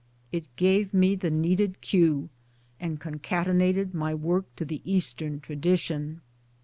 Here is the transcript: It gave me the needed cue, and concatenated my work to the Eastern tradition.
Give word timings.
It 0.31 0.47
gave 0.55 0.95
me 0.95 1.13
the 1.13 1.29
needed 1.29 1.79
cue, 1.79 2.29
and 2.79 2.99
concatenated 2.99 3.93
my 3.93 4.15
work 4.15 4.45
to 4.55 4.65
the 4.65 4.81
Eastern 4.83 5.39
tradition. 5.39 6.21